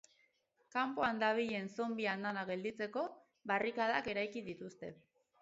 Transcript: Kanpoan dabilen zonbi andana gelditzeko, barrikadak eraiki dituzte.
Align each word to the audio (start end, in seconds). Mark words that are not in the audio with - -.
Kanpoan 0.75 1.19
dabilen 1.23 1.69
zonbi 1.75 2.07
andana 2.15 2.47
gelditzeko, 2.49 3.05
barrikadak 3.53 4.11
eraiki 4.17 4.45
dituzte. 4.51 4.93